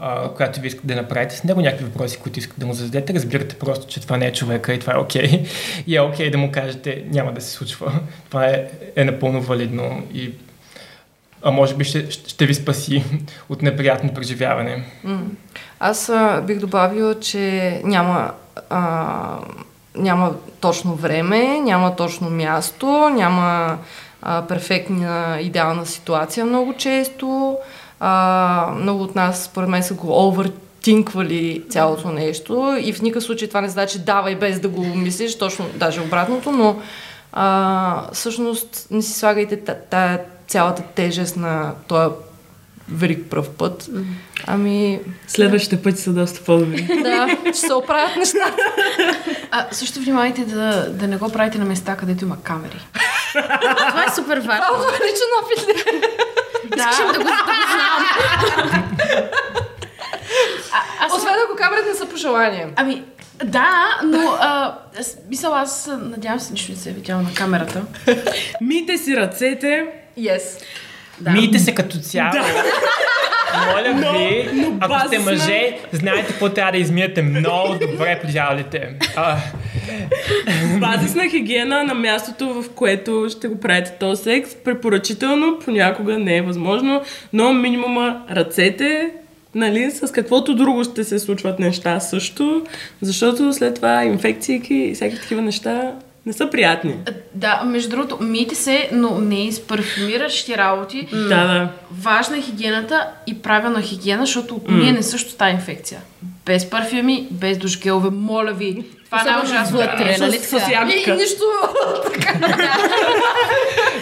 [0.00, 3.14] а, която ви искате да направите с него, някакви въпроси, които искате да му зададете,
[3.14, 5.44] разбирате просто, че това не е човека и това е окей.
[5.86, 8.00] И е окей да му кажете, няма да се случва.
[8.28, 10.32] Това е, е напълно валидно и
[11.42, 13.04] а може би ще, ще ви спаси
[13.48, 14.84] от неприятно преживяване.
[15.80, 18.32] Аз а, бих добавила, че няма,
[18.70, 19.38] а,
[19.94, 23.78] няма точно време, няма точно място, няма
[24.22, 27.58] а, перфектна идеална ситуация много често.
[28.00, 33.48] А, много от нас, според мен, са го овертинквали цялото нещо и в никакъв случай
[33.48, 36.76] това не значи давай без да го мислиш, точно даже обратното, но
[37.32, 42.14] а, всъщност не си слагайте та- тая цялата тежест на този
[42.92, 43.88] велик пръв път.
[44.46, 46.82] Ами, Следващите пъти са доста по-добри.
[47.02, 48.56] да, ще се оправят нещата.
[49.52, 52.86] А, също внимавайте да, да не го правите на места, където има камери.
[53.88, 54.64] Това е супер важно.
[54.66, 56.02] Това е личен опит ли?
[56.90, 58.04] Искам да го, да го знам.
[60.72, 62.68] А, аз Освен ако камерите не са по желание.
[62.76, 63.04] Ами,
[63.44, 67.82] да, но а, аз, мисля, аз надявам се, нищо не се е видяло на камерата.
[68.60, 69.86] Мийте си ръцете.
[70.18, 70.42] Yes.
[71.20, 71.30] Да.
[71.30, 72.32] Мийте се като цяло.
[73.66, 78.88] Моля ви, но ако сте мъже, знаете какво трябва да измиете много добре при дяволите.
[79.16, 79.36] А,
[80.78, 84.54] Базисна хигиена на мястото, в което ще го правите този секс.
[84.64, 87.02] Препоръчително, понякога не е възможно,
[87.32, 89.10] но минимума ръцете,
[89.54, 92.62] нали, с каквото друго ще се случват неща също,
[93.02, 95.92] защото след това инфекции и всякакви такива неща
[96.26, 96.94] не са приятни.
[97.08, 101.08] А, Да, между другото, мийте се, но не изпарфюмиращи работи.
[101.12, 101.68] Да, да.
[101.90, 106.00] Важна е хигиената и правилна хигиена, защото от ние не също тази инфекция.
[106.46, 108.84] Без парфюми, без душгелове, моля ви.
[109.04, 109.78] Това е най-ужасно.
[109.78, 110.70] вътре, нали С, с така?
[110.70, 111.10] И, ягодка.
[111.10, 111.44] и нищо.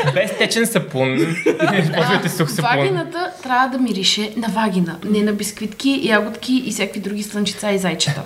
[0.14, 1.14] без течен сапун.
[1.78, 2.78] Използвайте сух сапун.
[2.78, 7.78] Вагината трябва да мирише на вагина, не на бисквитки, ягодки и всякакви други слънчица и
[7.78, 8.22] зайчета.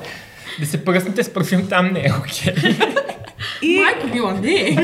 [0.61, 2.55] Да се пръснете с парфюм там не е окей.
[3.63, 4.77] И Майко била, не!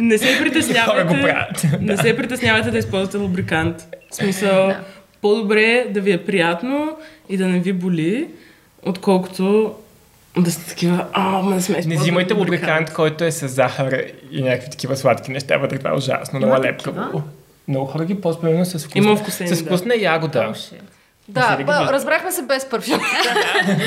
[0.00, 1.20] не се притеснявайте.
[1.22, 1.80] правят.
[1.80, 3.86] Не се притеснявайте да използвате лубрикант.
[4.10, 4.80] В смисъл, Да.
[5.22, 6.96] по-добре да ви е приятно
[7.28, 8.28] и да не ви боли,
[8.82, 9.74] отколкото
[10.38, 14.02] да сте такива, а, ма не сме Не взимайте лубрикант, който е с захар
[14.32, 17.22] и някакви такива сладки неща, вътре това е ужасно, много лепкаво.
[17.68, 19.56] Много хора ги примерно с вкусна, с да.
[19.56, 20.54] вкусна ягода.
[21.28, 23.00] Да, ба, разбрахме се без парфюм.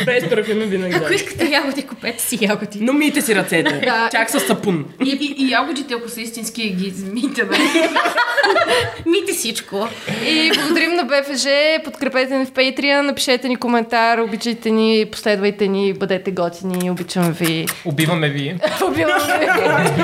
[0.06, 0.96] Без парфюми винаги.
[0.96, 2.80] Ако искате ягоди, купете си ягоди.
[2.82, 3.82] Но мийте си ръцете.
[3.86, 4.10] Да.
[4.12, 4.86] Чак с сапун.
[5.06, 7.58] И, и, и ягодите, ако са истински, ги измийте, да.
[9.06, 9.88] Мийте всичко.
[10.26, 11.46] И благодарим на БФЖ,
[11.84, 17.66] подкрепете ни в Patreon, напишете ни коментар, обичайте ни, последвайте ни, бъдете готини, обичам ви.
[17.86, 18.56] Убиваме ви.
[18.88, 20.04] Убивам ви.